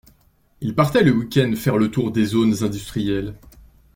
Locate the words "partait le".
0.73-1.11